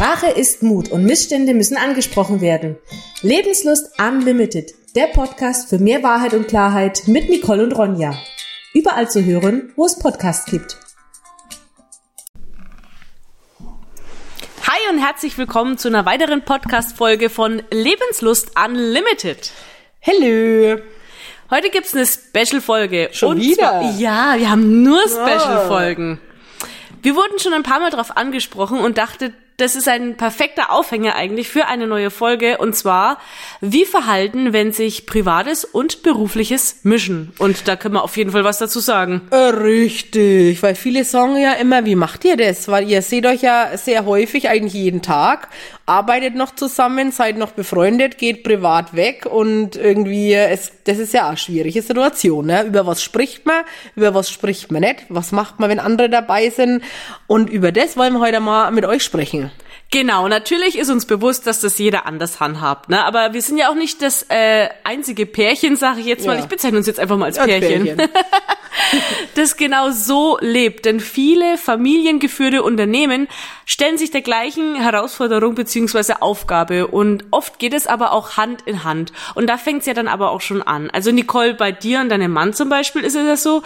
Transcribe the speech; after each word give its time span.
Sprache 0.00 0.30
ist 0.30 0.62
Mut 0.62 0.90
und 0.90 1.04
Missstände 1.04 1.52
müssen 1.52 1.76
angesprochen 1.76 2.40
werden. 2.40 2.78
Lebenslust 3.20 4.00
Unlimited, 4.00 4.72
der 4.96 5.08
Podcast 5.08 5.68
für 5.68 5.78
mehr 5.78 6.02
Wahrheit 6.02 6.32
und 6.32 6.48
Klarheit 6.48 7.02
mit 7.04 7.28
Nicole 7.28 7.62
und 7.62 7.72
Ronja. 7.72 8.14
Überall 8.72 9.10
zu 9.10 9.22
hören, 9.22 9.74
wo 9.76 9.84
es 9.84 9.98
Podcasts 9.98 10.50
gibt. 10.50 10.78
Hi 14.66 14.78
und 14.90 15.04
herzlich 15.04 15.36
willkommen 15.36 15.76
zu 15.76 15.88
einer 15.88 16.06
weiteren 16.06 16.46
Podcast-Folge 16.46 17.28
von 17.28 17.62
Lebenslust 17.70 18.52
Unlimited. 18.58 19.52
Hello. 19.98 20.80
Heute 21.50 21.68
gibt's 21.68 21.94
eine 21.94 22.06
Special-Folge. 22.06 23.10
Schon 23.12 23.36
Und 23.36 23.42
wieder? 23.42 23.82
Zwar, 23.82 23.98
ja, 23.98 24.34
wir 24.38 24.50
haben 24.50 24.82
nur 24.82 25.02
Special-Folgen. 25.02 26.22
Wir 27.02 27.14
wurden 27.16 27.38
schon 27.38 27.52
ein 27.52 27.64
paar 27.64 27.80
Mal 27.80 27.90
drauf 27.90 28.16
angesprochen 28.16 28.80
und 28.80 28.96
dachte, 28.96 29.34
das 29.60 29.76
ist 29.76 29.88
ein 29.88 30.16
perfekter 30.16 30.70
Aufhänger 30.70 31.14
eigentlich 31.14 31.48
für 31.48 31.66
eine 31.66 31.86
neue 31.86 32.10
Folge. 32.10 32.58
Und 32.58 32.74
zwar, 32.74 33.18
wie 33.60 33.84
verhalten, 33.84 34.52
wenn 34.52 34.72
sich 34.72 35.06
Privates 35.06 35.64
und 35.64 36.02
Berufliches 36.02 36.80
mischen? 36.82 37.32
Und 37.38 37.68
da 37.68 37.76
können 37.76 37.94
wir 37.94 38.02
auf 38.02 38.16
jeden 38.16 38.32
Fall 38.32 38.44
was 38.44 38.58
dazu 38.58 38.80
sagen. 38.80 39.22
Äh, 39.30 39.36
Richtig, 39.36 40.62
weil 40.62 40.74
viele 40.74 41.04
sagen 41.04 41.36
ja 41.36 41.52
immer, 41.52 41.84
wie 41.84 41.94
macht 41.94 42.24
ihr 42.24 42.36
das? 42.36 42.68
Weil 42.68 42.88
ihr 42.88 43.02
seht 43.02 43.26
euch 43.26 43.42
ja 43.42 43.76
sehr 43.76 44.06
häufig, 44.06 44.48
eigentlich 44.48 44.74
jeden 44.74 45.02
Tag, 45.02 45.48
arbeitet 45.86 46.36
noch 46.36 46.54
zusammen, 46.54 47.10
seid 47.10 47.36
noch 47.36 47.50
befreundet, 47.50 48.16
geht 48.16 48.44
privat 48.44 48.94
weg 48.94 49.26
und 49.26 49.76
irgendwie, 49.76 50.32
es, 50.34 50.72
das 50.84 50.98
ist 50.98 51.12
ja 51.12 51.24
auch 51.24 51.28
eine 51.30 51.36
schwierige 51.36 51.82
Situation. 51.82 52.46
Ne? 52.46 52.62
Über 52.62 52.86
was 52.86 53.02
spricht 53.02 53.44
man, 53.44 53.62
über 53.96 54.14
was 54.14 54.30
spricht 54.30 54.70
man 54.70 54.82
nicht, 54.82 55.06
was 55.08 55.32
macht 55.32 55.58
man, 55.58 55.68
wenn 55.68 55.80
andere 55.80 56.08
dabei 56.08 56.48
sind 56.50 56.82
und 57.26 57.50
über 57.50 57.72
das 57.72 57.96
wollen 57.96 58.14
wir 58.14 58.20
heute 58.20 58.40
mal 58.40 58.70
mit 58.70 58.84
euch 58.84 59.02
sprechen. 59.02 59.49
Genau, 59.92 60.28
natürlich 60.28 60.78
ist 60.78 60.88
uns 60.88 61.04
bewusst, 61.04 61.48
dass 61.48 61.58
das 61.58 61.76
jeder 61.78 62.06
anders 62.06 62.38
handhabt, 62.38 62.90
ne? 62.90 63.04
Aber 63.04 63.32
wir 63.32 63.42
sind 63.42 63.58
ja 63.58 63.70
auch 63.70 63.74
nicht 63.74 64.00
das 64.02 64.24
äh, 64.28 64.68
einzige 64.84 65.26
Pärchen, 65.26 65.74
sage 65.74 65.98
ich 65.98 66.06
jetzt 66.06 66.26
mal. 66.26 66.36
Ja. 66.36 66.40
Ich 66.40 66.46
bezeichne 66.46 66.78
uns 66.78 66.86
jetzt 66.86 67.00
einfach 67.00 67.16
mal 67.16 67.26
als 67.26 67.38
Als 67.38 67.48
Pärchen, 67.48 67.96
Pärchen. 67.96 68.08
das 69.34 69.56
genau 69.56 69.90
so 69.90 70.38
lebt. 70.40 70.84
Denn 70.84 71.00
viele 71.00 71.58
familiengeführte 71.58 72.62
Unternehmen 72.62 73.26
stellen 73.66 73.98
sich 73.98 74.10
der 74.10 74.22
gleichen 74.22 74.76
Herausforderung 74.76 75.54
beziehungsweise 75.54 76.22
Aufgabe 76.22 76.86
und 76.86 77.24
oft 77.30 77.58
geht 77.58 77.74
es 77.74 77.86
aber 77.86 78.12
auch 78.12 78.36
Hand 78.36 78.62
in 78.66 78.84
Hand. 78.84 79.12
Und 79.34 79.48
da 79.48 79.58
fängt 79.58 79.80
es 79.80 79.86
ja 79.86 79.94
dann 79.94 80.08
aber 80.08 80.30
auch 80.30 80.40
schon 80.40 80.62
an. 80.62 80.90
Also 80.90 81.10
Nicole, 81.10 81.54
bei 81.54 81.72
dir 81.72 82.00
und 82.00 82.10
deinem 82.10 82.32
Mann 82.32 82.52
zum 82.52 82.68
Beispiel 82.68 83.02
ist 83.02 83.16
es 83.16 83.26
ja 83.26 83.36
so, 83.36 83.62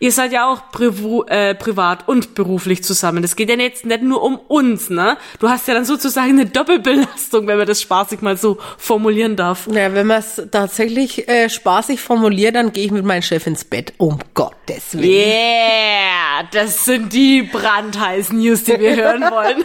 ihr 0.00 0.12
seid 0.12 0.32
ja 0.32 0.50
auch 0.50 0.70
privu 0.70 1.22
äh, 1.24 1.54
privat 1.54 2.08
und 2.08 2.34
beruflich 2.34 2.82
zusammen. 2.82 3.22
Das 3.22 3.36
geht 3.36 3.48
ja 3.48 3.56
jetzt 3.56 3.86
nicht 3.86 4.02
nur 4.02 4.22
um 4.22 4.38
uns, 4.38 4.90
ne? 4.90 5.16
Du 5.38 5.48
hast 5.48 5.67
ja 5.68 5.74
dann 5.74 5.84
sozusagen 5.84 6.30
eine 6.30 6.46
Doppelbelastung, 6.46 7.46
wenn 7.46 7.58
man 7.58 7.66
das 7.66 7.82
spaßig 7.82 8.22
mal 8.22 8.36
so 8.36 8.58
formulieren 8.76 9.36
darf. 9.36 9.68
Ja, 9.70 9.94
wenn 9.94 10.06
man 10.06 10.18
es 10.18 10.42
tatsächlich 10.50 11.28
äh, 11.28 11.48
spaßig 11.48 12.00
formuliert, 12.00 12.56
dann 12.56 12.72
gehe 12.72 12.86
ich 12.86 12.90
mit 12.90 13.04
meinem 13.04 13.22
Chef 13.22 13.46
ins 13.46 13.64
Bett. 13.64 13.92
Um 13.98 14.18
Gottes 14.34 14.96
Willen. 14.98 15.28
Yeah, 15.28 16.48
das 16.50 16.84
sind 16.84 17.12
die 17.12 17.42
brandheißen 17.42 18.38
News, 18.38 18.64
die 18.64 18.78
wir 18.80 18.96
hören 18.96 19.22
wollen. 19.22 19.64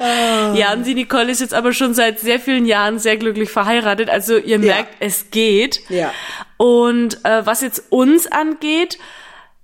ja, 0.56 0.72
und 0.72 0.86
die 0.86 0.94
Nicole 0.94 1.30
ist 1.30 1.40
jetzt 1.40 1.54
aber 1.54 1.72
schon 1.72 1.94
seit 1.94 2.20
sehr 2.20 2.38
vielen 2.38 2.66
Jahren 2.66 2.98
sehr 2.98 3.16
glücklich 3.16 3.50
verheiratet. 3.50 4.10
Also 4.10 4.36
ihr 4.36 4.58
merkt, 4.58 4.94
es 5.00 5.30
geht. 5.30 5.80
Ja. 5.88 6.12
Und 6.56 7.24
äh, 7.24 7.44
was 7.44 7.60
jetzt 7.60 7.90
uns 7.90 8.26
angeht, 8.26 8.98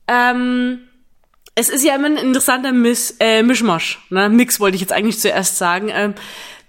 ähm, 0.08 0.88
es 1.54 1.68
ist 1.68 1.84
ja 1.84 1.94
immer 1.94 2.06
ein 2.06 2.16
interessanter 2.16 2.72
Miss, 2.72 3.16
äh, 3.20 3.42
Mischmasch. 3.42 4.00
Ne? 4.10 4.28
Mix 4.28 4.58
wollte 4.60 4.76
ich 4.76 4.80
jetzt 4.80 4.92
eigentlich 4.92 5.20
zuerst 5.20 5.58
sagen. 5.58 5.90
Ähm, 5.92 6.14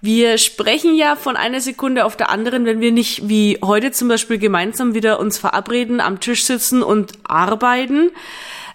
wir 0.01 0.37
sprechen 0.37 0.95
ja 0.95 1.15
von 1.15 1.37
einer 1.37 1.61
Sekunde 1.61 2.03
auf 2.03 2.17
der 2.17 2.29
anderen, 2.29 2.65
wenn 2.65 2.81
wir 2.81 2.91
nicht 2.91 3.29
wie 3.29 3.57
heute 3.63 3.91
zum 3.91 4.09
Beispiel 4.09 4.37
gemeinsam 4.37 4.93
wieder 4.93 5.19
uns 5.19 5.37
verabreden, 5.37 6.01
am 6.01 6.19
Tisch 6.19 6.43
sitzen 6.43 6.83
und 6.83 7.13
arbeiten, 7.23 8.11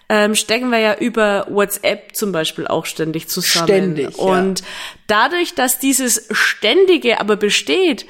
ähm, 0.09 0.35
stecken 0.35 0.71
wir 0.71 0.79
ja 0.79 0.97
über 0.97 1.47
WhatsApp 1.51 2.17
zum 2.17 2.33
Beispiel 2.33 2.67
auch 2.67 2.87
ständig 2.87 3.29
zusammen. 3.29 3.67
Ständig, 3.67 4.17
ja. 4.17 4.25
Und 4.25 4.63
dadurch, 5.07 5.55
dass 5.55 5.79
dieses 5.79 6.29
Ständige 6.31 7.21
aber 7.21 7.37
besteht, 7.37 8.07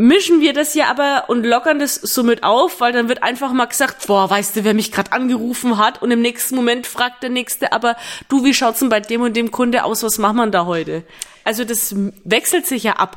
mischen 0.00 0.40
wir 0.40 0.52
das 0.52 0.74
ja 0.74 0.86
aber 0.88 1.24
und 1.28 1.44
lockern 1.44 1.78
das 1.78 1.94
somit 1.94 2.42
auf, 2.42 2.80
weil 2.80 2.92
dann 2.92 3.08
wird 3.08 3.22
einfach 3.22 3.52
mal 3.52 3.66
gesagt, 3.66 4.06
boah, 4.06 4.28
weißt 4.28 4.56
du, 4.56 4.64
wer 4.64 4.74
mich 4.74 4.92
gerade 4.92 5.12
angerufen 5.12 5.78
hat 5.78 6.02
und 6.02 6.10
im 6.10 6.20
nächsten 6.20 6.56
Moment 6.56 6.86
fragt 6.86 7.22
der 7.22 7.30
nächste, 7.30 7.72
aber 7.72 7.96
du, 8.28 8.44
wie 8.44 8.54
schaut's 8.54 8.80
denn 8.80 8.88
bei 8.88 9.00
dem 9.00 9.22
und 9.22 9.36
dem 9.36 9.50
Kunde 9.50 9.84
aus, 9.84 10.02
was 10.02 10.18
macht 10.18 10.34
man 10.34 10.52
da 10.52 10.66
heute? 10.66 11.04
Also 11.44 11.64
das 11.64 11.94
wechselt 12.24 12.66
sich 12.66 12.84
ja 12.84 12.94
ab. 12.94 13.16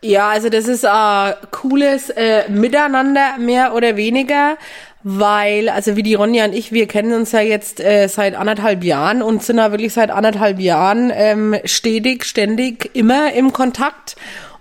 Ja, 0.00 0.28
also 0.28 0.48
das 0.48 0.68
ist 0.68 0.84
ein 0.86 1.34
cooles 1.50 2.10
äh, 2.10 2.48
Miteinander, 2.48 3.36
mehr 3.38 3.74
oder 3.74 3.96
weniger, 3.96 4.56
weil, 5.02 5.68
also 5.68 5.96
wie 5.96 6.04
die 6.04 6.14
Ronja 6.14 6.44
und 6.44 6.54
ich, 6.54 6.70
wir 6.70 6.86
kennen 6.86 7.12
uns 7.12 7.32
ja 7.32 7.40
jetzt 7.40 7.80
äh, 7.80 8.06
seit 8.06 8.36
anderthalb 8.36 8.84
Jahren 8.84 9.22
und 9.22 9.42
sind 9.42 9.56
da 9.56 9.72
wirklich 9.72 9.92
seit 9.92 10.10
anderthalb 10.10 10.60
Jahren 10.60 11.10
ähm, 11.12 11.56
stetig, 11.64 12.24
ständig, 12.24 12.90
immer 12.94 13.32
im 13.32 13.52
Kontakt. 13.52 14.16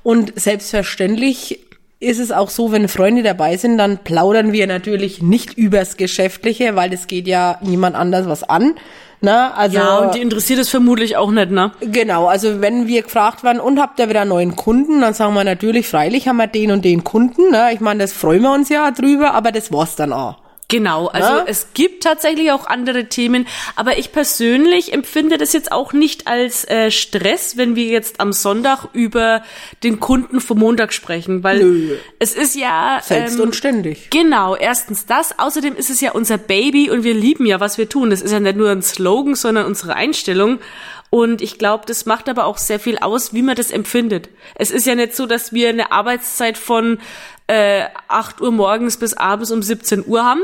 Und 0.08 0.40
selbstverständlich 0.40 1.60
ist 2.00 2.20
es 2.20 2.32
auch 2.32 2.50
so, 2.50 2.72
wenn 2.72 2.88
Freunde 2.88 3.24
dabei 3.24 3.58
sind, 3.58 3.78
dann 3.78 3.98
plaudern 3.98 4.54
wir 4.54 4.66
natürlich 4.66 5.22
nicht 5.22 5.58
übers 5.58 5.98
Geschäftliche, 5.98 6.78
weil 6.78 6.94
es 6.94 7.08
geht 7.08 7.28
ja 7.28 7.58
niemand 7.62 7.98
anders 7.98 8.26
was 8.26 8.42
an. 8.44 8.76
Na, 9.20 9.54
also 9.56 9.76
Ja, 9.76 9.98
und 9.98 10.16
die 10.16 10.22
interessiert 10.22 10.60
es 10.60 10.70
vermutlich 10.70 11.18
auch 11.18 11.30
nicht, 11.30 11.52
ne? 11.52 11.74
Genau, 11.82 12.28
also 12.28 12.62
wenn 12.62 12.88
wir 12.88 13.02
gefragt 13.02 13.44
werden, 13.44 13.60
und 13.60 13.82
habt 13.82 14.00
ihr 14.00 14.08
wieder 14.08 14.22
einen 14.22 14.30
neuen 14.30 14.56
Kunden, 14.56 15.02
dann 15.02 15.14
sagen 15.14 15.34
wir 15.34 15.44
natürlich, 15.44 15.90
freilich 15.90 16.30
haben 16.30 16.38
wir 16.38 16.48
den 16.48 16.72
und 16.72 16.86
den 16.86 17.04
Kunden. 17.04 17.52
Ne? 17.52 17.72
Ich 17.74 17.82
meine, 17.82 18.00
das 18.00 18.14
freuen 18.14 18.44
wir 18.44 18.54
uns 18.54 18.70
ja 18.70 18.90
drüber, 18.92 19.34
aber 19.34 19.52
das 19.52 19.74
war's 19.74 19.98
dann 19.98 20.14
auch. 20.14 20.38
Genau, 20.70 21.08
also 21.08 21.30
Ja? 21.30 21.46
es 21.48 21.68
gibt 21.74 22.04
tatsächlich 22.04 22.52
auch 22.52 22.68
andere 22.68 23.06
Themen, 23.06 23.48
aber 23.78 23.98
ich 23.98 24.12
persönlich 24.12 24.92
empfinde 24.92 25.38
das 25.38 25.54
jetzt 25.54 25.72
auch 25.72 25.94
nicht 25.94 26.28
als 26.28 26.66
äh, 26.66 26.92
Stress, 26.92 27.56
wenn 27.56 27.78
wir 27.78 27.86
jetzt 27.86 28.20
am 28.20 28.34
Sonntag 28.34 28.90
über 28.92 29.44
den 29.84 30.02
Kunden 30.02 30.42
vom 30.42 30.60
Montag 30.60 30.92
sprechen, 30.92 31.42
weil 31.42 31.64
Nö. 31.64 31.96
es 32.20 32.36
ist 32.36 32.54
ja 32.56 33.00
Selbst 33.02 33.36
ähm, 33.36 33.42
und 33.44 33.56
ständig. 33.56 34.10
Genau, 34.10 34.58
erstens 34.58 35.06
das. 35.06 35.40
Außerdem 35.40 35.76
ist 35.78 35.90
es 35.90 36.02
ja 36.02 36.12
unser 36.12 36.38
Baby 36.38 36.90
und 36.90 37.04
wir 37.06 37.14
lieben 37.14 37.46
ja, 37.46 37.62
was 37.62 37.78
wir 37.78 37.88
tun. 37.88 38.10
Das 38.10 38.22
ist 38.22 38.32
ja 38.32 38.42
nicht 38.42 38.58
nur 38.58 38.70
ein 38.70 38.82
Slogan, 38.82 39.36
sondern 39.36 39.66
unsere 39.68 39.96
Einstellung. 39.96 40.60
Und 41.10 41.42
ich 41.42 41.58
glaube, 41.58 41.86
das 41.86 42.06
macht 42.06 42.28
aber 42.28 42.46
auch 42.46 42.58
sehr 42.58 42.80
viel 42.80 42.98
aus, 42.98 43.34
wie 43.34 43.42
man 43.42 43.56
das 43.56 43.72
empfindet. 43.72 44.30
Es 44.56 44.72
ist 44.72 44.86
ja 44.86 44.96
nicht 44.96 45.16
so, 45.16 45.26
dass 45.26 45.54
wir 45.54 45.70
eine 45.70 45.92
Arbeitszeit 45.92 46.58
von 46.58 47.00
äh, 47.48 47.86
8 48.10 48.42
Uhr 48.42 48.52
morgens 48.52 48.98
bis 48.98 49.14
abends 49.14 49.52
um 49.52 49.62
17 49.62 50.06
Uhr 50.06 50.24
haben, 50.26 50.42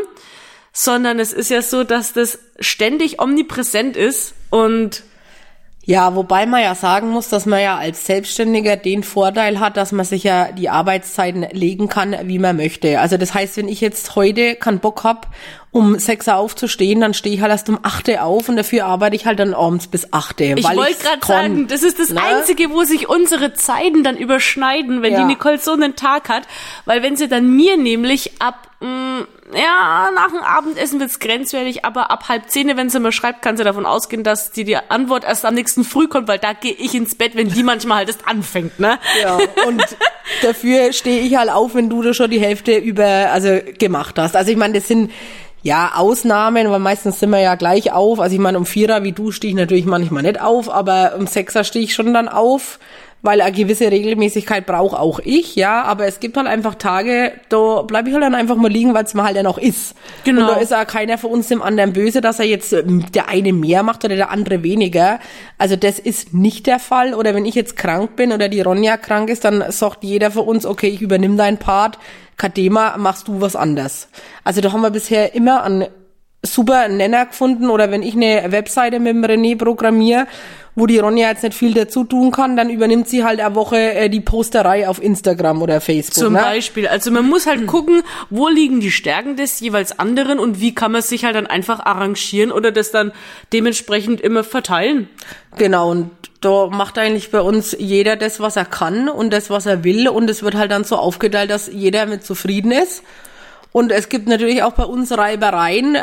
sondern 0.71 1.19
es 1.19 1.33
ist 1.33 1.49
ja 1.49 1.61
so, 1.61 1.83
dass 1.83 2.13
das 2.13 2.39
ständig 2.59 3.21
omnipräsent 3.21 3.97
ist 3.97 4.33
und 4.49 5.03
Ja, 5.85 6.15
wobei 6.15 6.45
man 6.45 6.61
ja 6.61 6.75
sagen 6.75 7.09
muss, 7.09 7.27
dass 7.27 7.45
man 7.45 7.61
ja 7.61 7.77
als 7.77 8.05
Selbstständiger 8.05 8.77
den 8.77 9.03
Vorteil 9.03 9.59
hat, 9.59 9.75
dass 9.75 9.91
man 9.91 10.05
sich 10.05 10.23
ja 10.23 10.53
die 10.53 10.69
Arbeitszeiten 10.69 11.45
legen 11.51 11.89
kann, 11.89 12.15
wie 12.23 12.39
man 12.39 12.55
möchte. 12.55 13.01
Also 13.01 13.17
das 13.17 13.33
heißt, 13.33 13.57
wenn 13.57 13.67
ich 13.67 13.81
jetzt 13.81 14.15
heute 14.15 14.55
keinen 14.55 14.79
Bock 14.79 15.03
hab, 15.03 15.27
um 15.73 15.97
6 15.97 16.27
Uhr 16.27 16.35
aufzustehen, 16.35 17.01
dann 17.01 17.13
stehe 17.15 17.33
ich 17.35 17.41
halt 17.41 17.51
erst 17.51 17.67
um 17.67 17.79
8 17.81 18.07
Uhr 18.07 18.21
auf 18.23 18.47
und 18.47 18.55
dafür 18.55 18.85
arbeite 18.85 19.15
ich 19.15 19.25
halt 19.25 19.39
dann 19.39 19.53
abends 19.55 19.87
bis 19.87 20.13
8 20.13 20.39
Uhr. 20.39 20.57
Ich 20.57 20.63
wollte 20.63 21.03
gerade 21.03 21.25
sagen, 21.25 21.67
das 21.67 21.81
ist 21.81 21.99
das 21.99 22.09
ne? 22.11 22.21
Einzige, 22.21 22.69
wo 22.69 22.83
sich 22.83 23.09
unsere 23.09 23.53
Zeiten 23.53 24.03
dann 24.03 24.15
überschneiden, 24.15 25.01
wenn 25.01 25.13
Ja. 25.13 25.19
die 25.21 25.25
Nicole 25.25 25.57
so 25.57 25.73
einen 25.73 25.95
Tag 25.95 26.29
hat. 26.29 26.43
Weil 26.85 27.01
wenn 27.01 27.15
sie 27.17 27.27
dann 27.27 27.55
mir 27.55 27.75
nämlich 27.75 28.33
ab, 28.39 28.67
mh, 28.81 29.25
ja, 29.55 30.09
nach 30.15 30.29
dem 30.29 30.41
Abendessen 30.43 30.99
wird's 30.99 31.19
grenzwertig, 31.19 31.83
aber 31.85 32.11
ab 32.11 32.29
halb 32.29 32.49
zehn, 32.49 32.75
wenn 32.77 32.89
sie 32.91 32.99
mir 32.99 33.11
schreibt, 33.11 33.41
kann 33.41 33.57
sie 33.57 33.63
davon 33.63 33.85
ausgehen, 33.87 34.23
dass 34.23 34.51
die, 34.51 34.63
die 34.65 34.77
Antwort 34.77 35.23
erst 35.23 35.43
am 35.43 35.55
nächsten 35.55 35.83
Früh 35.83 36.07
kommt, 36.07 36.27
weil 36.27 36.39
da 36.39 36.53
gehe 36.53 36.73
ich 36.73 36.93
ins 36.93 37.15
Bett, 37.15 37.35
wenn 37.35 37.49
die 37.49 37.63
manchmal 37.71 37.97
halt 37.99 38.09
erst 38.09 38.27
anfängt, 38.27 38.79
ne? 38.79 38.99
Ja, 39.23 39.37
und 39.67 39.83
dafür 40.43 40.93
stehe 40.93 41.21
ich 41.21 41.35
halt 41.35 41.49
auf, 41.49 41.73
wenn 41.75 41.89
du 41.89 42.01
da 42.03 42.13
schon 42.13 42.29
die 42.29 42.39
Hälfte 42.39 42.77
über, 42.77 43.05
also 43.31 43.59
gemacht 43.79 44.17
hast. 44.19 44.35
Also 44.35 44.51
ich 44.51 44.57
meine, 44.57 44.75
das 44.75 44.87
sind 44.87 45.11
ja 45.63 45.93
Ausnahmen, 45.95 46.69
weil 46.69 46.79
meistens 46.79 47.19
sind 47.19 47.31
wir 47.31 47.39
ja 47.39 47.55
gleich 47.55 47.91
auf. 47.91 48.19
Also 48.19 48.35
ich 48.35 48.41
meine, 48.41 48.57
um 48.57 48.65
Vierer 48.65 49.03
wie 49.03 49.13
du 49.13 49.31
stehe 49.31 49.51
ich 49.51 49.57
natürlich 49.57 49.85
manchmal 49.85 50.23
nicht 50.23 50.39
auf, 50.39 50.69
aber 50.69 51.15
um 51.17 51.25
Sechser 51.25 51.63
stehe 51.63 51.85
ich 51.85 51.93
schon 51.93 52.13
dann 52.13 52.27
auf, 52.27 52.79
weil 53.21 53.39
eine 53.39 53.53
gewisse 53.53 53.89
Regelmäßigkeit 53.89 54.65
brauche 54.65 54.99
auch 54.99 55.21
ich, 55.23 55.55
ja. 55.55 55.83
Aber 55.83 56.05
es 56.05 56.19
gibt 56.19 56.35
halt 56.35 56.47
einfach 56.47 56.75
Tage, 56.75 57.31
da 57.47 57.81
bleibe 57.83 58.09
ich 58.09 58.13
halt 58.13 58.25
dann 58.25 58.35
einfach 58.35 58.57
mal 58.57 58.69
liegen, 58.69 58.93
weil 58.93 59.05
es 59.05 59.13
mir 59.13 59.23
halt 59.23 59.37
ja 59.37 59.43
noch 59.43 59.57
ist. 59.57 59.95
Genau. 60.25 60.41
Und 60.41 60.47
da 60.49 60.55
ist 60.55 60.75
auch 60.75 60.85
keiner 60.85 61.17
von 61.17 61.31
uns 61.31 61.47
dem 61.47 61.61
anderen 61.61 61.93
böse, 61.93 62.19
dass 62.19 62.39
er 62.39 62.45
jetzt 62.45 62.73
ähm, 62.73 63.09
der 63.13 63.29
eine 63.29 63.53
mehr 63.53 63.81
macht 63.83 64.03
oder 64.03 64.17
der 64.17 64.29
andere 64.29 64.61
weniger. 64.63 65.21
Also 65.57 65.77
das 65.77 65.97
ist 65.99 66.33
nicht 66.33 66.67
der 66.67 66.79
Fall. 66.79 67.13
Oder 67.13 67.33
wenn 67.33 67.45
ich 67.45 67.55
jetzt 67.55 67.77
krank 67.77 68.17
bin 68.17 68.33
oder 68.33 68.49
die 68.49 68.59
Ronja 68.59 68.97
krank 68.97 69.29
ist, 69.29 69.45
dann 69.45 69.63
sagt 69.71 70.03
jeder 70.03 70.29
von 70.29 70.45
uns, 70.45 70.65
okay, 70.65 70.89
ich 70.89 71.01
übernehme 71.01 71.37
deinen 71.37 71.57
Part. 71.57 71.99
Kadema, 72.37 72.97
machst 72.97 73.27
du 73.27 73.41
was 73.41 73.55
anders. 73.55 74.07
Also 74.43 74.61
da 74.61 74.71
haben 74.71 74.81
wir 74.81 74.91
bisher 74.91 75.35
immer 75.35 75.63
an 75.63 75.87
super 76.45 76.89
Nenner 76.89 77.27
gefunden 77.27 77.69
oder 77.69 77.89
wenn 77.89 78.03
ich 78.03 78.15
eine 78.15 78.51
Webseite 78.51 78.99
mit 78.99 79.15
dem 79.15 79.23
René 79.23 79.57
programmiere, 79.57 80.27
wo 80.75 80.87
die 80.87 80.99
Ronja 80.99 81.29
jetzt 81.29 81.43
nicht 81.43 81.55
viel 81.55 81.73
dazu 81.73 82.03
tun 82.03 82.31
kann, 82.31 82.57
dann 82.57 82.69
übernimmt 82.69 83.07
sie 83.07 83.23
halt 83.23 83.39
eine 83.39 83.55
Woche 83.55 83.77
äh, 83.77 84.09
die 84.09 84.19
Posterei 84.19 84.87
auf 84.87 85.01
Instagram 85.01 85.61
oder 85.61 85.79
Facebook. 85.81 86.23
Zum 86.23 86.33
ne? 86.33 86.39
Beispiel. 86.39 86.87
Also 86.87 87.11
man 87.11 87.29
muss 87.29 87.45
halt 87.45 87.65
gucken, 87.67 88.01
wo 88.29 88.49
liegen 88.49 88.79
die 88.79 88.91
Stärken 88.91 89.35
des 89.35 89.59
jeweils 89.59 89.97
anderen 89.99 90.39
und 90.39 90.59
wie 90.59 90.73
kann 90.73 90.91
man 90.91 91.01
sich 91.01 91.25
halt 91.25 91.35
dann 91.35 91.47
einfach 91.47 91.79
arrangieren 91.79 92.51
oder 92.51 92.71
das 92.71 92.91
dann 92.91 93.11
dementsprechend 93.53 94.19
immer 94.19 94.43
verteilen. 94.43 95.09
Genau, 95.57 95.91
und 95.91 96.09
da 96.41 96.67
macht 96.67 96.97
eigentlich 96.97 97.31
bei 97.31 97.41
uns 97.41 97.75
jeder 97.77 98.15
das, 98.15 98.39
was 98.39 98.55
er 98.55 98.65
kann 98.65 99.07
und 99.07 99.31
das, 99.31 99.49
was 99.49 99.65
er 99.65 99.83
will 99.83 100.09
und 100.09 100.29
es 100.29 100.43
wird 100.43 100.55
halt 100.55 100.71
dann 100.71 100.83
so 100.83 100.97
aufgeteilt, 100.97 101.51
dass 101.51 101.67
jeder 101.71 102.05
mit 102.05 102.25
zufrieden 102.25 102.71
ist. 102.71 103.03
Und 103.73 103.91
es 103.91 104.07
gibt 104.07 104.29
natürlich 104.29 104.63
auch 104.63 104.73
bei 104.73 104.85
uns 104.85 105.11
Reibereien. 105.11 105.97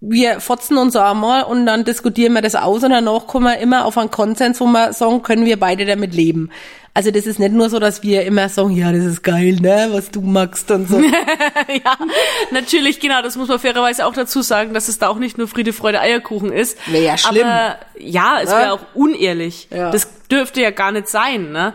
Wir 0.00 0.40
fotzen 0.40 0.78
uns 0.78 0.96
einmal 0.96 1.42
und 1.42 1.66
dann 1.66 1.84
diskutieren 1.84 2.32
wir 2.32 2.40
das 2.40 2.54
aus 2.54 2.82
und 2.82 2.90
danach 2.90 3.26
kommen 3.26 3.46
wir 3.46 3.58
immer 3.58 3.84
auf 3.84 3.98
einen 3.98 4.10
Konsens, 4.10 4.58
wo 4.60 4.64
wir 4.64 4.94
sagen, 4.94 5.22
können 5.22 5.44
wir 5.44 5.60
beide 5.60 5.84
damit 5.84 6.14
leben. 6.14 6.50
Also 6.92 7.12
das 7.12 7.26
ist 7.26 7.38
nicht 7.38 7.52
nur 7.52 7.70
so, 7.70 7.78
dass 7.78 8.02
wir 8.02 8.24
immer 8.24 8.48
sagen, 8.48 8.72
ja, 8.72 8.90
das 8.90 9.04
ist 9.04 9.22
geil, 9.22 9.58
ne, 9.60 9.88
was 9.92 10.10
du 10.10 10.22
magst 10.22 10.70
und 10.72 10.88
so. 10.88 10.98
ja, 11.68 11.96
natürlich, 12.50 12.98
genau, 12.98 13.22
das 13.22 13.36
muss 13.36 13.48
man 13.48 13.60
fairerweise 13.60 14.04
auch 14.06 14.12
dazu 14.12 14.42
sagen, 14.42 14.74
dass 14.74 14.88
es 14.88 14.98
da 14.98 15.08
auch 15.08 15.18
nicht 15.18 15.38
nur 15.38 15.46
Friede, 15.46 15.72
Freude, 15.72 16.00
Eierkuchen 16.00 16.52
ist. 16.52 16.76
Wäre 16.90 17.04
ja 17.04 17.16
schlimm. 17.16 17.46
Aber 17.46 17.78
ja, 17.96 18.40
es 18.42 18.50
wäre 18.50 18.72
auch 18.72 18.80
unehrlich. 18.94 19.68
Ja. 19.70 19.92
Das 19.92 20.08
dürfte 20.30 20.62
ja 20.62 20.70
gar 20.70 20.90
nicht 20.90 21.08
sein, 21.08 21.52
ne? 21.52 21.74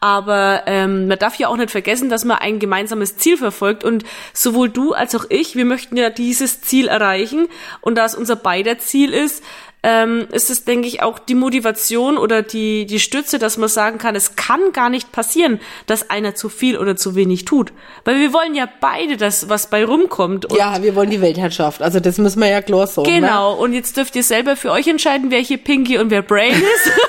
Aber 0.00 0.62
ähm, 0.66 1.08
man 1.08 1.18
darf 1.18 1.36
ja 1.36 1.48
auch 1.48 1.56
nicht 1.56 1.70
vergessen, 1.70 2.08
dass 2.08 2.24
man 2.24 2.38
ein 2.38 2.58
gemeinsames 2.58 3.16
Ziel 3.16 3.36
verfolgt 3.36 3.82
und 3.82 4.04
sowohl 4.32 4.68
du 4.68 4.92
als 4.92 5.14
auch 5.14 5.24
ich, 5.28 5.56
wir 5.56 5.64
möchten 5.64 5.96
ja 5.96 6.10
dieses 6.10 6.60
Ziel 6.62 6.88
erreichen 6.88 7.48
und 7.80 7.96
da 7.96 8.04
es 8.04 8.14
unser 8.14 8.36
beider 8.36 8.78
Ziel 8.78 9.12
ist, 9.12 9.42
ähm, 9.84 10.28
ist 10.30 10.48
es, 10.50 10.64
denke 10.64 10.86
ich, 10.86 11.02
auch 11.02 11.18
die 11.18 11.34
Motivation 11.34 12.16
oder 12.16 12.42
die, 12.42 12.86
die 12.86 13.00
Stütze, 13.00 13.38
dass 13.38 13.56
man 13.56 13.68
sagen 13.68 13.98
kann, 13.98 14.14
es 14.14 14.36
kann 14.36 14.72
gar 14.72 14.88
nicht 14.90 15.10
passieren, 15.10 15.60
dass 15.86 16.08
einer 16.10 16.34
zu 16.36 16.48
viel 16.48 16.78
oder 16.78 16.94
zu 16.96 17.14
wenig 17.16 17.44
tut. 17.44 17.72
Weil 18.04 18.20
wir 18.20 18.32
wollen 18.32 18.54
ja 18.54 18.68
beide 18.80 19.16
das, 19.16 19.48
was 19.48 19.68
bei 19.70 19.84
rumkommt. 19.84 20.46
Und 20.46 20.56
ja, 20.56 20.82
wir 20.82 20.94
wollen 20.94 21.10
die 21.10 21.20
Weltherrschaft. 21.20 21.82
Also 21.82 21.98
das 21.98 22.18
müssen 22.18 22.40
wir 22.40 22.48
ja 22.48 22.62
klar 22.62 22.86
sagen. 22.86 23.10
Ne? 23.10 23.20
Genau, 23.20 23.54
und 23.54 23.72
jetzt 23.72 23.96
dürft 23.96 24.14
ihr 24.14 24.22
selber 24.22 24.54
für 24.56 24.70
euch 24.70 24.86
entscheiden, 24.86 25.30
wer 25.30 25.40
hier 25.40 25.58
Pinky 25.58 25.98
und 25.98 26.10
wer 26.10 26.22
Brain 26.22 26.54
ist. 26.54 26.92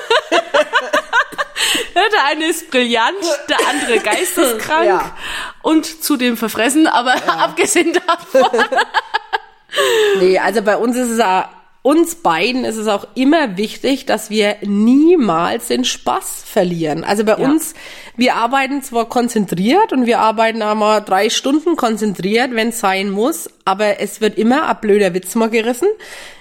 Ja, 1.94 2.02
der 2.12 2.24
eine 2.26 2.46
ist 2.46 2.70
brillant, 2.72 3.14
der 3.48 3.56
andere 3.68 3.98
geisteskrank 4.00 4.84
Ja. 4.86 5.16
und 5.62 6.02
zudem 6.02 6.36
verfressen, 6.36 6.88
aber 6.88 7.14
abgesehen 7.38 7.92
davon. 8.06 8.60
Nee, 10.18 10.38
also 10.38 10.62
bei 10.62 10.76
uns 10.76 10.96
ist 10.96 11.10
es 11.10 11.20
auch, 11.20 11.44
uns 11.84 12.14
beiden 12.14 12.64
ist 12.64 12.76
es 12.78 12.88
auch 12.88 13.06
immer 13.14 13.58
wichtig, 13.58 14.06
dass 14.06 14.30
wir 14.30 14.56
niemals 14.62 15.68
den 15.68 15.84
Spaß 15.84 16.42
verlieren. 16.46 17.04
Also 17.04 17.24
bei 17.24 17.32
Ja. 17.38 17.46
uns, 17.46 17.74
wir 18.16 18.36
arbeiten 18.36 18.82
zwar 18.82 19.06
konzentriert 19.06 19.92
und 19.92 20.06
wir 20.06 20.20
arbeiten 20.20 20.62
einmal 20.62 21.02
drei 21.02 21.28
Stunden 21.28 21.76
konzentriert, 21.76 22.54
wenn 22.54 22.70
es 22.70 22.80
sein 22.80 23.10
muss, 23.10 23.50
aber 23.66 24.00
es 24.00 24.22
wird 24.22 24.38
immer 24.38 24.66
ein 24.66 24.78
blöder 24.80 25.12
Witz 25.12 25.34
mal 25.34 25.50
gerissen. 25.50 25.88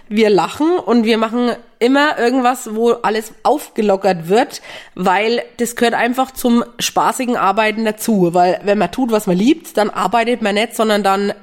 Wir 0.07 0.29
lachen 0.29 0.77
und 0.79 1.03
wir 1.03 1.17
machen 1.17 1.51
immer 1.77 2.17
irgendwas, 2.17 2.73
wo 2.73 2.91
alles 2.91 3.33
aufgelockert 3.43 4.29
wird, 4.29 4.61
weil 4.95 5.41
das 5.57 5.75
gehört 5.75 5.93
einfach 5.93 6.31
zum 6.31 6.63
spaßigen 6.79 7.35
Arbeiten 7.35 7.83
dazu. 7.83 8.29
Weil 8.33 8.61
wenn 8.63 8.77
man 8.77 8.91
tut, 8.93 9.11
was 9.11 9.27
man 9.27 9.35
liebt, 9.35 9.75
dann 9.75 9.89
arbeitet 9.89 10.41
man 10.41 10.55
nicht, 10.55 10.73
sondern 10.73 11.03
dann 11.03 11.33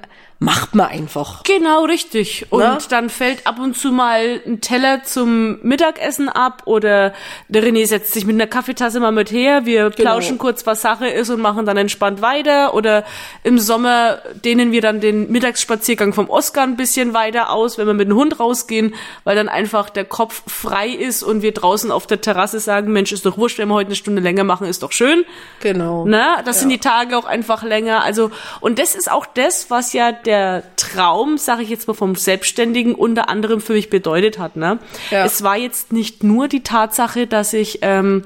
macht 0.42 0.74
man 0.74 0.86
einfach. 0.86 1.42
Genau, 1.42 1.84
richtig. 1.84 2.46
Und 2.48 2.60
Na? 2.60 2.78
dann 2.88 3.10
fällt 3.10 3.46
ab 3.46 3.58
und 3.58 3.76
zu 3.76 3.92
mal 3.92 4.40
ein 4.46 4.62
Teller 4.62 5.04
zum 5.04 5.60
Mittagessen 5.60 6.30
ab 6.30 6.62
oder 6.64 7.12
der 7.48 7.62
René 7.62 7.86
setzt 7.86 8.14
sich 8.14 8.24
mit 8.24 8.36
einer 8.36 8.46
Kaffeetasse 8.46 9.00
mal 9.00 9.12
mit 9.12 9.30
her. 9.30 9.66
Wir 9.66 9.90
plauschen 9.90 10.38
kurz, 10.38 10.64
was 10.64 10.80
Sache 10.80 11.08
ist 11.08 11.28
und 11.28 11.42
machen 11.42 11.66
dann 11.66 11.76
entspannt 11.76 12.22
weiter. 12.22 12.72
Oder 12.72 13.04
im 13.42 13.58
Sommer 13.58 14.20
dehnen 14.42 14.72
wir 14.72 14.80
dann 14.80 15.00
den 15.00 15.30
Mittagsspaziergang 15.30 16.14
vom 16.14 16.30
Oscar 16.30 16.62
ein 16.62 16.76
bisschen 16.76 17.12
weiter 17.12 17.50
aus, 17.50 17.76
wenn 17.76 17.86
wir 17.86 17.92
mit 17.92 18.08
dem 18.08 18.16
Hund 18.16 18.40
rausgehen, 18.40 18.94
weil 19.24 19.36
dann 19.36 19.50
einfach 19.50 19.90
der 19.90 20.06
Kopf 20.06 20.42
frei 20.50 20.88
ist 20.88 21.22
und 21.22 21.42
wir 21.42 21.52
draußen 21.52 21.92
auf 21.92 22.06
der 22.06 22.22
Terrasse 22.22 22.60
sagen, 22.60 22.92
Mensch, 22.94 23.12
ist 23.12 23.26
doch 23.26 23.36
wurscht, 23.36 23.58
wenn 23.58 23.68
wir 23.68 23.74
heute 23.74 23.88
eine 23.88 23.96
Stunde 23.96 24.22
länger 24.22 24.44
machen, 24.44 24.66
ist 24.66 24.82
doch 24.82 24.92
schön. 24.92 25.26
Genau. 25.60 26.06
Ne? 26.06 26.24
Das 26.46 26.60
sind 26.60 26.70
die 26.70 26.78
Tage 26.78 27.18
auch 27.18 27.26
einfach 27.26 27.62
länger. 27.62 28.02
Also, 28.02 28.30
und 28.60 28.78
das 28.78 28.94
ist 28.94 29.12
auch 29.12 29.26
das, 29.26 29.70
was 29.70 29.92
ja 29.92 30.12
der 30.12 30.29
Traum, 30.76 31.38
sage 31.38 31.62
ich 31.62 31.68
jetzt 31.68 31.88
mal, 31.88 31.94
vom 31.94 32.14
Selbstständigen 32.14 32.94
unter 32.94 33.28
anderem 33.28 33.60
für 33.60 33.72
mich 33.74 33.90
bedeutet 33.90 34.38
hat. 34.38 34.56
Ne? 34.56 34.78
Ja. 35.10 35.24
Es 35.24 35.42
war 35.42 35.56
jetzt 35.56 35.92
nicht 35.92 36.22
nur 36.22 36.48
die 36.48 36.62
Tatsache, 36.62 37.26
dass 37.26 37.52
ich 37.52 37.78
ähm, 37.82 38.24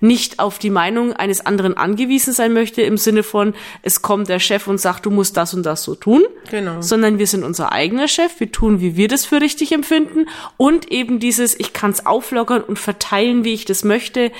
nicht 0.00 0.38
auf 0.38 0.58
die 0.58 0.70
Meinung 0.70 1.12
eines 1.14 1.44
anderen 1.44 1.76
angewiesen 1.76 2.32
sein 2.32 2.52
möchte, 2.52 2.82
im 2.82 2.98
Sinne 2.98 3.22
von, 3.22 3.54
es 3.82 4.02
kommt 4.02 4.28
der 4.28 4.38
Chef 4.40 4.66
und 4.66 4.78
sagt, 4.78 5.06
du 5.06 5.10
musst 5.10 5.36
das 5.36 5.54
und 5.54 5.64
das 5.64 5.82
so 5.82 5.94
tun, 5.94 6.22
Genau. 6.50 6.82
sondern 6.82 7.18
wir 7.18 7.26
sind 7.26 7.44
unser 7.44 7.72
eigener 7.72 8.08
Chef, 8.08 8.38
wir 8.38 8.52
tun, 8.52 8.80
wie 8.80 8.96
wir 8.96 9.08
das 9.08 9.24
für 9.24 9.40
richtig 9.40 9.72
empfinden 9.72 10.26
und 10.56 10.92
eben 10.92 11.18
dieses, 11.18 11.58
ich 11.58 11.72
kann 11.72 11.90
es 11.90 12.04
auflockern 12.04 12.62
und 12.62 12.78
verteilen, 12.78 13.44
wie 13.44 13.54
ich 13.54 13.64
das 13.64 13.84
möchte, 13.84 14.32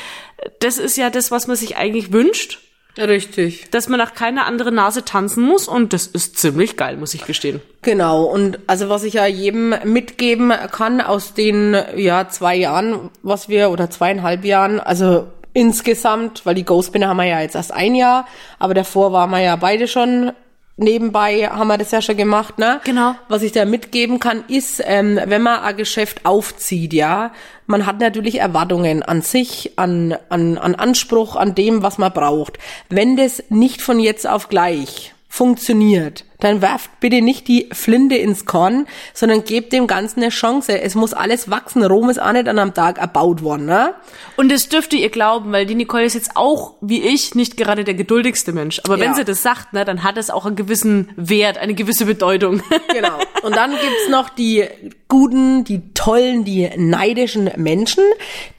das 0.60 0.78
ist 0.78 0.96
ja 0.96 1.10
das, 1.10 1.30
was 1.30 1.46
man 1.46 1.56
sich 1.56 1.76
eigentlich 1.76 2.12
wünscht 2.12 2.60
Richtig. 2.98 3.70
dass 3.70 3.88
man 3.88 3.98
nach 3.98 4.14
keiner 4.14 4.46
anderen 4.46 4.75
Nase 4.75 5.04
tanzen 5.04 5.44
muss 5.44 5.69
und 5.69 5.93
das 5.93 6.06
ist 6.06 6.38
ziemlich 6.38 6.76
geil, 6.76 6.96
muss 6.96 7.14
ich 7.14 7.26
gestehen. 7.26 7.60
Genau. 7.82 8.25
Und 8.25 8.58
also 8.66 8.88
was 8.88 9.04
ich 9.04 9.14
ja 9.14 9.26
jedem 9.26 9.75
mitgeben 9.84 10.52
kann 10.70 11.00
aus 11.00 11.34
den 11.34 11.76
ja 11.96 12.28
zwei 12.28 12.56
Jahren, 12.56 13.10
was 13.22 13.48
wir 13.48 13.70
oder 13.70 13.90
zweieinhalb 13.90 14.44
Jahren, 14.44 14.81
also 14.81 15.26
insgesamt, 15.52 16.44
weil 16.44 16.54
die 16.54 16.64
Ghostbinner 16.64 17.08
haben 17.08 17.16
wir 17.16 17.25
ja 17.25 17.40
jetzt 17.40 17.54
erst 17.54 17.72
ein 17.72 17.94
Jahr, 17.94 18.26
aber 18.58 18.75
davor 18.75 19.12
waren 19.12 19.31
wir 19.31 19.40
ja 19.40 19.56
beide 19.56 19.88
schon 19.88 20.32
nebenbei 20.76 21.49
haben 21.49 21.69
wir 21.69 21.78
das 21.78 21.90
ja 21.90 22.02
schon 22.02 22.17
gemacht, 22.17 22.58
ne? 22.58 22.81
Genau. 22.84 23.14
Was 23.28 23.43
ich 23.43 23.52
da 23.52 23.64
mitgeben 23.64 24.20
kann, 24.20 24.44
ist, 24.49 24.82
ähm, 24.84 25.19
wenn 25.25 25.43
man 25.43 25.61
ein 25.61 25.76
Geschäft 25.76 26.25
aufzieht, 26.25 26.93
ja, 26.93 27.32
man 27.67 27.87
hat 27.87 27.99
natürlich 27.99 28.38
Erwartungen 28.40 29.02
an 29.02 29.23
sich, 29.23 29.73
an, 29.76 30.17
an, 30.28 30.58
an 30.58 30.75
Anspruch, 30.75 31.34
an 31.37 31.55
dem, 31.55 31.82
was 31.82 31.99
man 31.99 32.12
braucht. 32.12 32.58
Wenn 32.88 33.17
das 33.17 33.43
nicht 33.49 33.81
von 33.81 33.99
jetzt 33.99 34.28
auf 34.28 34.49
gleich 34.49 35.14
funktioniert, 35.28 36.25
dann 36.40 36.60
werft 36.62 37.00
bitte 37.00 37.22
nicht 37.22 37.48
die 37.48 37.68
Flinte 37.72 38.16
ins 38.16 38.44
Korn, 38.44 38.86
sondern 39.14 39.44
gebt 39.44 39.72
dem 39.72 39.86
Ganzen 39.86 40.20
eine 40.20 40.28
Chance. 40.30 40.80
Es 40.80 40.94
muss 40.94 41.14
alles 41.14 41.50
wachsen. 41.50 41.82
Rom 41.84 42.10
ist 42.10 42.20
auch 42.20 42.32
nicht 42.32 42.48
an 42.48 42.58
einem 42.58 42.74
Tag 42.74 42.98
erbaut 42.98 43.42
worden, 43.42 43.66
ne? 43.66 43.94
Und 44.37 44.50
das 44.52 44.68
dürfte 44.68 44.96
ihr 44.96 45.08
glauben, 45.11 45.52
weil 45.52 45.66
die 45.66 45.75
Nicole 45.75 46.04
ist 46.04 46.14
jetzt 46.14 46.32
auch, 46.37 46.75
wie 46.80 47.02
ich, 47.02 47.34
nicht 47.34 47.56
gerade 47.56 47.84
der 47.84 47.94
geduldigste 47.94 48.52
Mensch. 48.52 48.80
Aber 48.84 48.99
wenn 48.99 49.11
Ja. 49.11 49.14
sie 49.14 49.25
das 49.25 49.42
sagt, 49.42 49.72
ne, 49.72 49.84
dann 49.84 50.02
hat 50.02 50.18
es 50.18 50.30
auch 50.30 50.44
einen 50.46 50.56
gewissen 50.56 51.08
Wert, 51.16 51.58
eine 51.58 51.75
gewisse 51.75 52.04
Bedeutung. 52.06 52.62
Genau. 52.92 53.18
Und 53.42 53.54
dann 53.56 53.70
gibt's 53.72 54.08
noch 54.11 54.28
die 54.30 54.64
guten, 55.08 55.64
die 55.64 55.92
tollen, 55.92 56.44
die 56.44 56.70
neidischen 56.76 57.50
Menschen. 57.56 58.02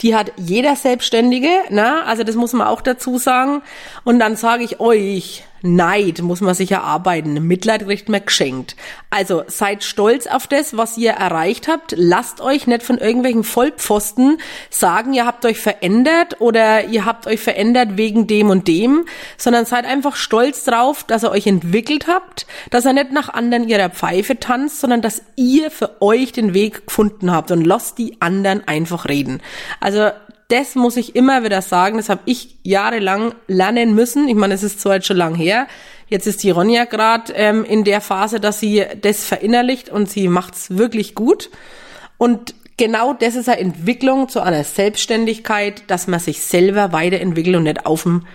Die 0.01 0.15
hat 0.15 0.31
jeder 0.37 0.75
Selbstständige, 0.75 1.49
ne? 1.69 2.03
Also 2.05 2.23
das 2.23 2.35
muss 2.35 2.53
man 2.53 2.67
auch 2.67 2.81
dazu 2.81 3.17
sagen. 3.17 3.61
Und 4.03 4.19
dann 4.19 4.35
sage 4.35 4.63
ich 4.63 4.79
euch, 4.79 5.43
Neid 5.63 6.21
muss 6.21 6.39
man 6.41 6.53
sich 6.53 6.71
erarbeiten. 6.71 7.33
Mitleid 7.47 7.76
kriegt 7.85 8.09
man 8.09 8.25
geschenkt. 8.25 8.75
Also 9.09 9.43
seid 9.47 9.83
stolz 9.83 10.27
auf 10.27 10.47
das, 10.47 10.77
was 10.77 10.97
ihr 10.97 11.11
erreicht 11.11 11.67
habt. 11.67 11.93
Lasst 11.97 12.41
euch 12.41 12.67
nicht 12.67 12.83
von 12.83 12.97
irgendwelchen 12.97 13.43
Vollpfosten 13.43 14.39
sagen, 14.69 15.13
ihr 15.13 15.25
habt 15.25 15.45
euch 15.45 15.59
verändert 15.59 16.39
oder 16.39 16.85
ihr 16.85 17.05
habt 17.05 17.27
euch 17.27 17.39
verändert 17.39 17.97
wegen 17.97 18.27
dem 18.27 18.49
und 18.49 18.67
dem, 18.67 19.05
sondern 19.37 19.65
seid 19.65 19.85
einfach 19.85 20.15
stolz 20.15 20.63
drauf, 20.63 21.03
dass 21.03 21.23
ihr 21.23 21.31
euch 21.31 21.47
entwickelt 21.47 22.07
habt, 22.07 22.47
dass 22.69 22.85
ihr 22.85 22.93
nicht 22.93 23.11
nach 23.11 23.29
anderen 23.29 23.67
ihrer 23.67 23.89
Pfeife 23.89 24.39
tanzt, 24.39 24.79
sondern 24.79 25.01
dass 25.01 25.21
ihr 25.35 25.71
für 25.71 26.01
euch 26.01 26.31
den 26.31 26.53
Weg 26.53 26.87
gefunden 26.87 27.31
habt 27.31 27.51
und 27.51 27.65
lasst 27.65 27.97
die 27.97 28.21
anderen 28.21 28.67
einfach 28.67 29.07
reden. 29.07 29.41
Also 29.79 30.11
das 30.47 30.75
muss 30.75 30.95
ich 30.95 31.15
immer 31.15 31.43
wieder 31.43 31.61
sagen, 31.61 31.97
das 31.97 32.09
habe 32.09 32.21
ich 32.25 32.57
jahrelang 32.63 33.35
lernen 33.47 33.93
müssen. 33.93 34.29
Ich 34.29 34.35
meine, 34.35 34.53
es 34.53 34.63
ist 34.63 34.79
zwar 34.79 34.95
jetzt 34.95 35.07
schon 35.07 35.17
lang 35.17 35.35
her. 35.35 35.67
Jetzt 36.07 36.25
ist 36.25 36.41
die 36.43 36.51
Ronja 36.51 36.85
gerade 36.85 37.33
ähm, 37.33 37.65
in 37.65 37.83
der 37.83 37.99
Phase, 37.99 38.39
dass 38.39 38.59
sie 38.61 38.85
das 39.01 39.25
verinnerlicht 39.25 39.89
und 39.89 40.09
sie 40.09 40.29
macht's 40.29 40.77
wirklich 40.77 41.15
gut. 41.15 41.49
Und 42.17 42.55
genau 42.77 43.13
das 43.13 43.35
ist 43.35 43.49
eine 43.49 43.59
Entwicklung 43.59 44.29
zu 44.29 44.39
einer 44.39 44.63
Selbstständigkeit, 44.63 45.83
dass 45.87 46.07
man 46.07 46.21
sich 46.21 46.41
selber 46.41 46.93
weiterentwickelt 46.93 47.57
und 47.57 47.63
nicht 47.63 47.85
auf 47.85 48.03
dem, 48.03 48.25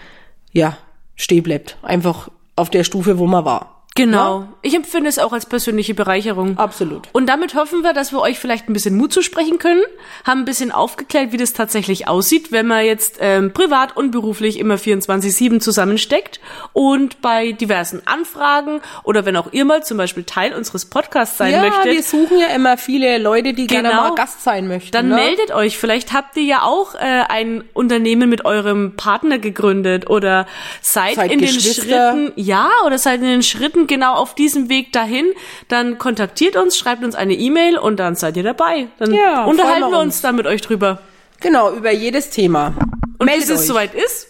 ja, 0.53 0.77
steh 1.17 1.41
bleibt. 1.41 1.79
Einfach 1.83 2.31
auf 2.57 2.69
der 2.69 2.85
Stufe, 2.85 3.19
wo 3.19 3.27
man 3.27 3.47
war. 3.47 3.72
Genau. 3.95 4.41
Ja? 4.41 4.49
Ich 4.63 4.75
empfinde 4.75 5.09
es 5.09 5.19
auch 5.19 5.33
als 5.33 5.45
persönliche 5.47 5.93
Bereicherung. 5.95 6.57
Absolut. 6.57 7.09
Und 7.13 7.27
damit 7.27 7.55
hoffen 7.55 7.83
wir, 7.83 7.93
dass 7.93 8.13
wir 8.13 8.21
euch 8.21 8.39
vielleicht 8.39 8.69
ein 8.69 8.73
bisschen 8.73 8.97
Mut 8.97 9.13
zusprechen 9.13 9.59
können, 9.59 9.83
haben 10.27 10.41
ein 10.41 10.45
bisschen 10.45 10.73
aufgeklärt, 10.73 11.33
wie 11.33 11.37
das 11.37 11.53
tatsächlich 11.53 12.09
aussieht, 12.09 12.53
wenn 12.53 12.67
man 12.67 12.85
jetzt 12.87 13.19
ähm, 13.21 13.53
privat 13.53 13.97
und 13.97 14.11
beruflich 14.11 14.59
immer 14.59 14.77
24-7 14.77 15.61
zusammensteckt 15.61 16.41
und 16.73 17.21
bei 17.21 17.53
diversen 17.53 18.07
Anfragen 18.07 18.81
oder 19.05 19.27
wenn 19.27 19.37
auch 19.37 19.53
ihr 19.53 19.65
mal 19.65 19.85
zum 19.85 19.99
Beispiel 19.99 20.25
Teil 20.25 20.55
unseres 20.55 20.87
Podcasts 20.87 21.37
sein 21.37 21.53
ja, 21.53 21.61
möchtet, 21.63 21.93
wir 21.93 22.03
suchen 22.03 22.39
ja 22.39 22.49
immer 22.55 22.79
viele 22.79 23.19
Leute, 23.19 23.53
die 23.53 23.67
gerne 23.67 23.91
Genau. 23.91 24.03
mal 24.11 24.15
Gast 24.15 24.43
sein 24.43 24.69
möchten. 24.69 24.93
dann 24.93 25.09
ne? 25.09 25.17
meldet 25.17 25.51
euch. 25.51 25.77
Vielleicht 25.77 26.13
habt 26.13 26.37
ihr 26.37 26.45
ja 26.45 26.63
auch 26.63 26.95
äh, 26.95 26.99
ein 27.29 27.65
Unternehmen 27.75 28.31
mit 28.31 28.45
eurem 28.45 28.97
Partner 28.97 29.39
gegründet 29.39 30.09
oder 30.09 30.47
seid, 30.81 31.17
Seid 31.17 31.33
in 31.33 31.41
den. 31.41 31.49
Schritten, 31.49 32.33
ja, 32.37 32.71
oder 32.87 32.97
seid 32.99 33.21
in 33.21 33.27
den 33.27 33.43
Schritten 33.43 33.82
genau 33.87 34.15
auf 34.15 34.35
diesem 34.35 34.69
Weg 34.69 34.93
dahin. 34.93 35.27
Dann 35.69 35.99
kontaktiert 35.99 36.57
uns, 36.57 36.77
schreibt 36.77 37.05
uns 37.05 37.15
eine 37.15 37.35
E-Mail 37.35 37.79
und 37.79 37.97
dann 37.99 38.15
seid 38.15 38.37
ihr 38.37 38.43
dabei. 38.43 38.89
Dann 38.99 39.13
Ja, 39.15 39.45
unterhalten 39.45 39.91
wir 39.91 39.99
uns 39.99 40.15
uns. 40.17 40.21
da 40.23 40.33
mit 40.33 40.47
euch 40.47 40.61
drüber. 40.63 41.01
Genau, 41.41 41.73
über 41.73 41.91
jedes 41.91 42.31
Thema. 42.31 42.75
Und 43.19 43.27
Meldet 43.27 43.49
bis 43.49 43.51
es 43.51 43.61
euch. 43.63 43.67
soweit 43.67 43.95
ist, 43.95 44.29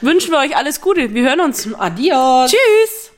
wünschen 0.00 0.30
wir 0.30 0.38
euch 0.38 0.56
alles 0.56 0.80
Gute. 0.80 1.14
Wir 1.14 1.22
hören 1.22 1.40
uns. 1.40 1.68
Adios. 1.78 2.50
Tschüss! 2.50 3.09